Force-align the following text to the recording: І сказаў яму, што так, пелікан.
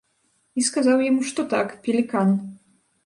І 0.61 0.63
сказаў 0.69 1.03
яму, 1.09 1.21
што 1.33 1.41
так, 1.53 1.77
пелікан. 1.89 2.37